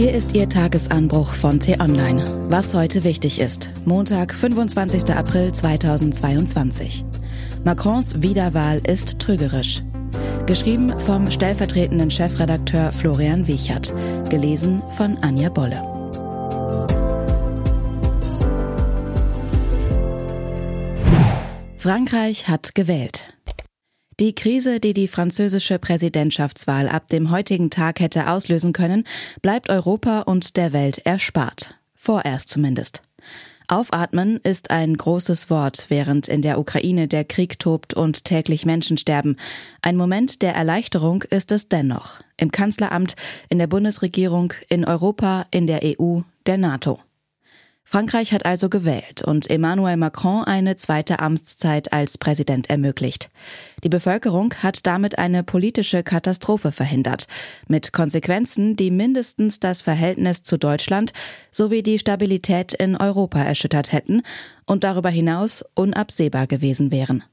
Hier 0.00 0.14
ist 0.14 0.34
Ihr 0.34 0.48
Tagesanbruch 0.48 1.34
von 1.34 1.60
T-Online. 1.60 2.24
Was 2.48 2.72
heute 2.72 3.04
wichtig 3.04 3.38
ist. 3.38 3.70
Montag, 3.84 4.32
25. 4.32 5.14
April 5.14 5.52
2022. 5.52 7.04
Macrons 7.64 8.22
Wiederwahl 8.22 8.80
ist 8.86 9.18
trügerisch. 9.18 9.82
Geschrieben 10.46 10.98
vom 11.00 11.30
stellvertretenden 11.30 12.10
Chefredakteur 12.10 12.92
Florian 12.92 13.46
Wiechert. 13.46 13.94
Gelesen 14.30 14.82
von 14.96 15.18
Anja 15.18 15.50
Bolle. 15.50 15.82
Frankreich 21.76 22.48
hat 22.48 22.74
gewählt. 22.74 23.34
Die 24.20 24.34
Krise, 24.34 24.80
die 24.80 24.92
die 24.92 25.08
französische 25.08 25.78
Präsidentschaftswahl 25.78 26.90
ab 26.90 27.08
dem 27.08 27.30
heutigen 27.30 27.70
Tag 27.70 28.00
hätte 28.00 28.28
auslösen 28.28 28.74
können, 28.74 29.04
bleibt 29.40 29.70
Europa 29.70 30.20
und 30.20 30.58
der 30.58 30.74
Welt 30.74 30.98
erspart. 31.06 31.78
Vorerst 31.94 32.50
zumindest. 32.50 33.02
Aufatmen 33.66 34.36
ist 34.42 34.70
ein 34.70 34.94
großes 34.94 35.48
Wort, 35.48 35.86
während 35.88 36.28
in 36.28 36.42
der 36.42 36.58
Ukraine 36.58 37.08
der 37.08 37.24
Krieg 37.24 37.58
tobt 37.58 37.94
und 37.94 38.26
täglich 38.26 38.66
Menschen 38.66 38.98
sterben. 38.98 39.36
Ein 39.80 39.96
Moment 39.96 40.42
der 40.42 40.54
Erleichterung 40.54 41.22
ist 41.22 41.50
es 41.50 41.70
dennoch. 41.70 42.20
Im 42.36 42.50
Kanzleramt, 42.50 43.16
in 43.48 43.58
der 43.58 43.68
Bundesregierung, 43.68 44.52
in 44.68 44.84
Europa, 44.84 45.46
in 45.50 45.66
der 45.66 45.80
EU, 45.82 46.20
der 46.44 46.58
NATO. 46.58 47.00
Frankreich 47.90 48.32
hat 48.32 48.46
also 48.46 48.68
gewählt 48.68 49.22
und 49.22 49.50
Emmanuel 49.50 49.96
Macron 49.96 50.44
eine 50.44 50.76
zweite 50.76 51.18
Amtszeit 51.18 51.92
als 51.92 52.18
Präsident 52.18 52.70
ermöglicht. 52.70 53.30
Die 53.82 53.88
Bevölkerung 53.88 54.54
hat 54.62 54.86
damit 54.86 55.18
eine 55.18 55.42
politische 55.42 56.04
Katastrophe 56.04 56.70
verhindert, 56.70 57.26
mit 57.66 57.92
Konsequenzen, 57.92 58.76
die 58.76 58.92
mindestens 58.92 59.58
das 59.58 59.82
Verhältnis 59.82 60.44
zu 60.44 60.56
Deutschland 60.56 61.12
sowie 61.50 61.82
die 61.82 61.98
Stabilität 61.98 62.74
in 62.74 62.94
Europa 62.94 63.42
erschüttert 63.42 63.90
hätten 63.90 64.22
und 64.66 64.84
darüber 64.84 65.10
hinaus 65.10 65.64
unabsehbar 65.74 66.46
gewesen 66.46 66.92
wären. 66.92 67.24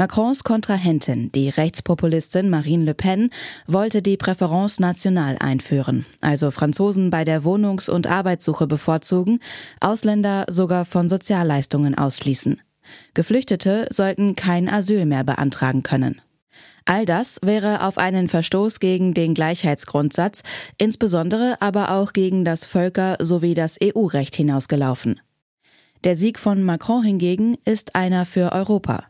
Macrons 0.00 0.44
Kontrahentin, 0.44 1.32
die 1.32 1.48
Rechtspopulistin 1.48 2.48
Marine 2.48 2.84
Le 2.84 2.94
Pen, 2.94 3.30
wollte 3.66 4.00
die 4.00 4.16
Präference 4.16 4.78
national 4.78 5.36
einführen, 5.40 6.06
also 6.20 6.52
Franzosen 6.52 7.10
bei 7.10 7.24
der 7.24 7.42
Wohnungs- 7.42 7.90
und 7.90 8.06
Arbeitssuche 8.06 8.68
bevorzugen, 8.68 9.40
Ausländer 9.80 10.44
sogar 10.48 10.84
von 10.84 11.08
Sozialleistungen 11.08 11.98
ausschließen. 11.98 12.62
Geflüchtete 13.14 13.88
sollten 13.90 14.36
kein 14.36 14.68
Asyl 14.68 15.04
mehr 15.04 15.24
beantragen 15.24 15.82
können. 15.82 16.20
All 16.84 17.04
das 17.04 17.40
wäre 17.42 17.84
auf 17.84 17.98
einen 17.98 18.28
Verstoß 18.28 18.78
gegen 18.78 19.14
den 19.14 19.34
Gleichheitsgrundsatz, 19.34 20.44
insbesondere 20.78 21.56
aber 21.58 21.90
auch 21.90 22.12
gegen 22.12 22.44
das 22.44 22.64
Völker- 22.64 23.16
sowie 23.18 23.54
das 23.54 23.76
EU-Recht 23.82 24.36
hinausgelaufen. 24.36 25.20
Der 26.04 26.14
Sieg 26.14 26.38
von 26.38 26.62
Macron 26.62 27.02
hingegen 27.02 27.56
ist 27.64 27.96
einer 27.96 28.24
für 28.24 28.52
Europa. 28.52 29.04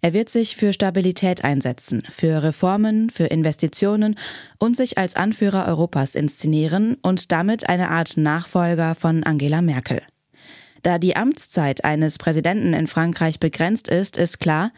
Er 0.00 0.12
wird 0.12 0.28
sich 0.28 0.56
für 0.56 0.72
Stabilität 0.72 1.44
einsetzen, 1.44 2.04
für 2.10 2.42
Reformen, 2.42 3.10
für 3.10 3.26
Investitionen 3.26 4.16
und 4.58 4.76
sich 4.76 4.96
als 4.96 5.16
Anführer 5.16 5.66
Europas 5.66 6.14
inszenieren 6.14 6.96
und 7.02 7.32
damit 7.32 7.68
eine 7.68 7.90
Art 7.90 8.16
Nachfolger 8.16 8.94
von 8.94 9.24
Angela 9.24 9.60
Merkel. 9.60 10.00
Da 10.82 10.98
die 10.98 11.16
Amtszeit 11.16 11.84
eines 11.84 12.18
Präsidenten 12.18 12.72
in 12.72 12.86
Frankreich 12.86 13.40
begrenzt 13.40 13.88
ist, 13.88 14.16
ist 14.16 14.38
klar, 14.38 14.70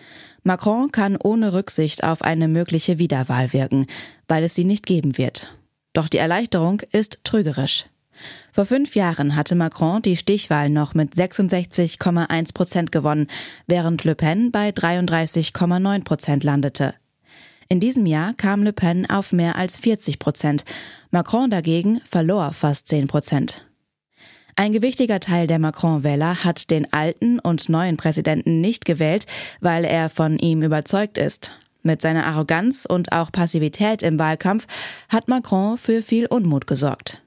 Macron 0.42 0.90
kann 0.90 1.18
ohne 1.18 1.52
Rücksicht 1.52 2.02
auf 2.02 2.22
eine 2.22 2.48
mögliche 2.48 2.98
Wiederwahl 2.98 3.52
wirken, 3.52 3.86
weil 4.26 4.44
es 4.44 4.54
sie 4.54 4.64
nicht 4.64 4.86
geben 4.86 5.18
wird. 5.18 5.54
Doch 5.92 6.08
die 6.08 6.18
Erleichterung 6.18 6.80
ist 6.92 7.20
trügerisch. 7.24 7.84
Vor 8.52 8.66
fünf 8.66 8.94
Jahren 8.94 9.36
hatte 9.36 9.54
Macron 9.54 10.02
die 10.02 10.16
Stichwahl 10.16 10.70
noch 10.70 10.94
mit 10.94 11.14
66,1 11.14 12.54
Prozent 12.54 12.92
gewonnen, 12.92 13.28
während 13.66 14.04
Le 14.04 14.14
Pen 14.14 14.50
bei 14.50 14.70
33,9 14.70 16.04
Prozent 16.04 16.44
landete. 16.44 16.94
In 17.68 17.78
diesem 17.78 18.06
Jahr 18.06 18.34
kam 18.34 18.64
Le 18.64 18.72
Pen 18.72 19.08
auf 19.08 19.32
mehr 19.32 19.56
als 19.56 19.78
40 19.78 20.18
Prozent. 20.18 20.64
Macron 21.10 21.50
dagegen 21.50 22.00
verlor 22.04 22.52
fast 22.52 22.88
10 22.88 23.06
Prozent. 23.06 23.66
Ein 24.56 24.72
gewichtiger 24.72 25.20
Teil 25.20 25.46
der 25.46 25.58
Macron-Wähler 25.58 26.44
hat 26.44 26.70
den 26.70 26.92
alten 26.92 27.38
und 27.38 27.68
neuen 27.68 27.96
Präsidenten 27.96 28.60
nicht 28.60 28.84
gewählt, 28.84 29.26
weil 29.60 29.84
er 29.84 30.10
von 30.10 30.38
ihm 30.38 30.62
überzeugt 30.62 31.16
ist. 31.16 31.52
Mit 31.82 32.02
seiner 32.02 32.26
Arroganz 32.26 32.84
und 32.84 33.12
auch 33.12 33.32
Passivität 33.32 34.02
im 34.02 34.18
Wahlkampf 34.18 34.66
hat 35.08 35.28
Macron 35.28 35.78
für 35.78 36.02
viel 36.02 36.26
Unmut 36.26 36.66
gesorgt. 36.66 37.22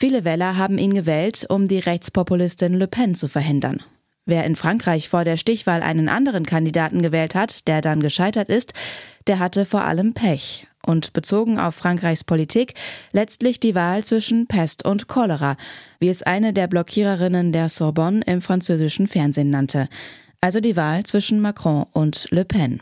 Viele 0.00 0.24
Wähler 0.24 0.56
haben 0.56 0.78
ihn 0.78 0.94
gewählt, 0.94 1.44
um 1.48 1.66
die 1.66 1.80
Rechtspopulistin 1.80 2.74
Le 2.74 2.86
Pen 2.86 3.16
zu 3.16 3.26
verhindern. 3.26 3.82
Wer 4.26 4.44
in 4.44 4.54
Frankreich 4.54 5.08
vor 5.08 5.24
der 5.24 5.36
Stichwahl 5.36 5.82
einen 5.82 6.08
anderen 6.08 6.46
Kandidaten 6.46 7.02
gewählt 7.02 7.34
hat, 7.34 7.66
der 7.66 7.80
dann 7.80 8.00
gescheitert 8.00 8.48
ist, 8.48 8.74
der 9.26 9.40
hatte 9.40 9.64
vor 9.64 9.82
allem 9.82 10.14
Pech. 10.14 10.68
Und 10.86 11.12
bezogen 11.12 11.58
auf 11.58 11.74
Frankreichs 11.74 12.22
Politik 12.22 12.74
letztlich 13.12 13.58
die 13.58 13.74
Wahl 13.74 14.04
zwischen 14.04 14.46
Pest 14.46 14.84
und 14.84 15.08
Cholera, 15.08 15.56
wie 15.98 16.08
es 16.08 16.22
eine 16.22 16.52
der 16.52 16.68
Blockiererinnen 16.68 17.52
der 17.52 17.68
Sorbonne 17.68 18.22
im 18.26 18.40
französischen 18.40 19.08
Fernsehen 19.08 19.50
nannte. 19.50 19.88
Also 20.40 20.60
die 20.60 20.76
Wahl 20.76 21.02
zwischen 21.02 21.40
Macron 21.40 21.86
und 21.92 22.28
Le 22.30 22.44
Pen. 22.44 22.80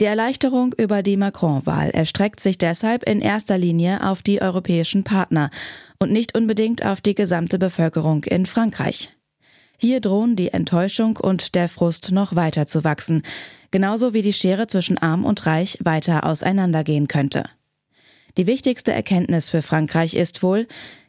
Die 0.00 0.06
Erleichterung 0.06 0.72
über 0.78 1.02
die 1.02 1.18
Macron-Wahl 1.18 1.90
erstreckt 1.90 2.40
sich 2.40 2.56
deshalb 2.56 3.02
in 3.02 3.20
erster 3.20 3.58
Linie 3.58 4.02
auf 4.08 4.22
die 4.22 4.40
europäischen 4.40 5.04
Partner 5.04 5.50
und 5.98 6.10
nicht 6.10 6.34
unbedingt 6.34 6.82
auf 6.86 7.02
die 7.02 7.14
gesamte 7.14 7.58
Bevölkerung 7.58 8.24
in 8.24 8.46
Frankreich. 8.46 9.10
Hier 9.76 10.00
drohen 10.00 10.36
die 10.36 10.54
Enttäuschung 10.54 11.18
und 11.18 11.54
der 11.54 11.68
Frust 11.68 12.12
noch 12.12 12.34
weiter 12.34 12.66
zu 12.66 12.82
wachsen, 12.82 13.22
genauso 13.70 14.14
wie 14.14 14.22
die 14.22 14.32
Schere 14.32 14.68
zwischen 14.68 14.96
Arm 14.96 15.26
und 15.26 15.44
Reich 15.44 15.76
weiter 15.82 16.24
auseinandergehen 16.24 17.06
könnte. 17.06 17.44
Die 18.38 18.46
wichtigste 18.46 18.92
Erkenntnis 18.92 19.50
für 19.50 19.60
Frankreich 19.60 20.14
ist 20.14 20.42
wohl, 20.42 20.66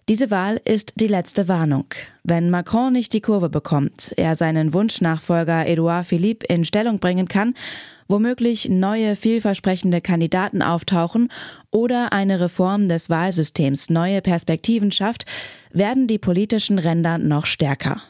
diese 0.09 0.31
Wahl 0.31 0.59
ist 0.65 0.93
die 0.95 1.07
letzte 1.07 1.47
Warnung. 1.47 1.85
Wenn 2.23 2.49
Macron 2.49 2.93
nicht 2.93 3.13
die 3.13 3.21
Kurve 3.21 3.49
bekommt, 3.49 4.13
er 4.17 4.35
seinen 4.35 4.73
Wunschnachfolger 4.73 5.67
Edouard 5.67 6.07
Philippe 6.07 6.45
in 6.47 6.65
Stellung 6.65 6.99
bringen 6.99 7.27
kann, 7.27 7.53
womöglich 8.07 8.67
neue 8.67 9.15
vielversprechende 9.15 10.01
Kandidaten 10.01 10.61
auftauchen 10.61 11.29
oder 11.71 12.11
eine 12.13 12.39
Reform 12.39 12.89
des 12.89 13.09
Wahlsystems 13.09 13.89
neue 13.89 14.21
Perspektiven 14.21 14.91
schafft, 14.91 15.25
werden 15.71 16.07
die 16.07 16.19
politischen 16.19 16.79
Ränder 16.79 17.17
noch 17.17 17.45
stärker. 17.45 18.01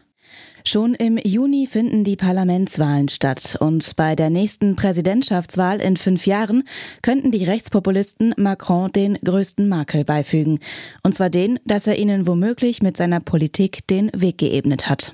Schon 0.64 0.94
im 0.94 1.18
Juni 1.18 1.68
finden 1.68 2.04
die 2.04 2.16
Parlamentswahlen 2.16 3.10
statt 3.10 3.58
und 3.60 3.96
bei 3.96 4.16
der 4.16 4.30
nächsten 4.30 4.76
Präsidentschaftswahl 4.76 5.82
in 5.82 5.98
fünf 5.98 6.28
Jahren 6.28 6.64
könnten 7.02 7.32
die 7.32 7.44
Rechtspopulisten 7.44 8.34
Macron 8.38 8.92
den 8.92 9.16
größten 9.24 9.68
Makel 9.68 10.06
beifügen. 10.06 10.60
Und 11.04 11.16
zwar 11.16 11.30
den, 11.30 11.60
dass 11.66 11.88
er 11.88 11.98
ihnen 11.98 12.28
womöglich 12.28 12.82
mit 12.82 12.98
seiner 12.98 13.20
Politik 13.20 13.88
den 13.88 14.12
Weg 14.14 14.38
geebnet 14.38 14.90
hat. 14.90 15.14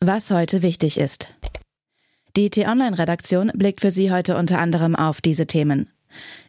Was 0.00 0.30
heute 0.30 0.62
wichtig 0.62 0.98
ist. 0.98 1.36
Die 2.36 2.48
T-Online-Redaktion 2.48 3.52
blickt 3.54 3.80
für 3.80 3.90
Sie 3.90 4.10
heute 4.10 4.36
unter 4.36 4.58
anderem 4.58 4.96
auf 4.96 5.20
diese 5.20 5.46
Themen. 5.46 5.90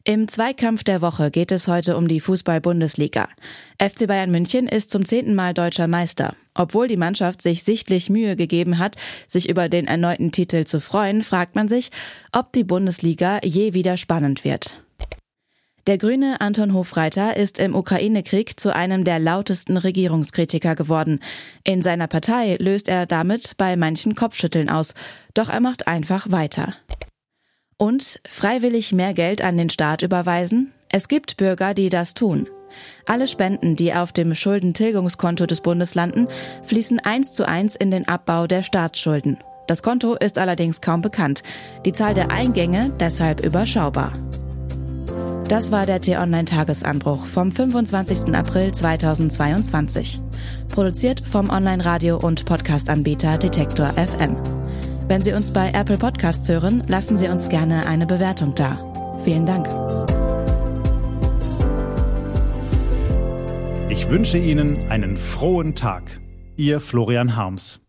Im 0.04 0.28
Zweikampf 0.28 0.84
der 0.84 1.02
Woche 1.02 1.32
geht 1.32 1.52
es 1.52 1.68
heute 1.68 1.98
um 1.98 2.08
die 2.08 2.20
Fußball-Bundesliga. 2.20 3.28
FC 3.80 4.08
Bayern 4.08 4.32
München 4.32 4.68
ist 4.68 4.92
zum 4.92 5.06
zehnten 5.06 5.36
Mal 5.36 5.54
deutscher 5.54 5.88
Meister. 5.88 6.36
Obwohl 6.54 6.88
die 6.88 6.98
Mannschaft 6.98 7.42
sich 7.42 7.64
sichtlich 7.64 8.10
Mühe 8.10 8.36
gegeben 8.36 8.80
hat, 8.80 8.96
sich 9.28 9.50
über 9.50 9.70
den 9.70 9.88
erneuten 9.88 10.32
Titel 10.32 10.66
zu 10.66 10.80
freuen, 10.80 11.24
fragt 11.24 11.56
man 11.56 11.68
sich, 11.68 11.92
ob 12.32 12.52
die 12.54 12.64
Bundesliga 12.64 13.40
je 13.44 13.74
wieder 13.74 13.98
spannend 13.98 14.44
wird. 14.44 14.84
Der 15.86 15.98
Grüne 15.98 16.40
Anton 16.40 16.74
Hofreiter 16.74 17.36
ist 17.36 17.60
im 17.60 17.76
Ukraine-Krieg 17.76 18.58
zu 18.58 18.74
einem 18.74 19.04
der 19.04 19.20
lautesten 19.20 19.76
Regierungskritiker 19.76 20.76
geworden. 20.76 21.20
In 21.66 21.82
seiner 21.82 22.08
Partei 22.08 22.56
löst 22.58 22.88
er 22.88 23.06
damit 23.06 23.56
bei 23.58 23.76
manchen 23.76 24.16
Kopfschütteln 24.16 24.70
aus. 24.70 24.94
Doch 25.34 25.50
er 25.50 25.60
macht 25.60 25.88
einfach 25.88 26.32
weiter. 26.32 26.74
Und 27.84 28.22
freiwillig 28.30 28.94
mehr 28.94 29.14
Geld 29.14 29.42
an 29.42 29.58
den 29.58 29.70
Staat 29.70 30.04
überweisen? 30.04 30.72
Es 30.88 31.10
gibt 31.10 31.36
Bürger, 31.36 31.74
die 31.74 31.90
das 31.90 32.14
tun. 32.14 32.48
Alle 33.06 33.28
Spenden, 33.28 33.76
die 33.76 33.94
auf 33.94 34.14
dem 34.14 34.36
Schuldentilgungskonto 34.36 35.46
des 35.48 35.60
Bundes 35.60 35.94
landen, 35.94 36.30
fließen 36.64 37.02
eins 37.02 37.34
zu 37.34 37.46
eins 37.46 37.76
in 37.76 37.92
den 37.92 38.08
Abbau 38.08 38.48
der 38.48 38.64
Staatsschulden. 38.64 39.38
Das 39.68 39.84
Konto 39.84 40.16
ist 40.16 40.38
allerdings 40.38 40.80
kaum 40.80 41.02
bekannt, 41.02 41.44
die 41.84 41.92
Zahl 41.92 42.14
der 42.14 42.32
Eingänge 42.32 42.94
deshalb 43.02 43.44
überschaubar. 43.44 44.14
Das 45.50 45.74
war 45.74 45.86
der 45.86 46.00
T-Online-Tagesanbruch 46.00 47.28
vom 47.28 47.52
25. 47.52 48.34
April 48.34 48.72
2022. 48.72 50.22
Produziert 50.70 51.22
vom 51.28 51.50
Online-Radio- 51.50 52.18
und 52.18 52.46
Podcast-Anbieter 52.46 53.38
Detektor 53.38 53.90
FM. 53.90 54.38
Wenn 55.08 55.22
Sie 55.22 55.34
uns 55.34 55.52
bei 55.52 55.72
Apple 55.72 55.98
Podcasts 55.98 56.48
hören, 56.50 56.84
lassen 56.88 57.18
Sie 57.18 57.28
uns 57.28 57.50
gerne 57.50 57.86
eine 57.86 58.06
Bewertung 58.06 58.56
da. 58.56 59.20
Vielen 59.24 59.46
Dank. 59.46 59.68
wünsche 64.14 64.38
Ihnen 64.38 64.92
einen 64.92 65.18
frohen 65.18 65.74
Tag. 65.74 66.22
Ihr 66.56 66.80
Florian 66.80 67.36
Harms. 67.36 67.83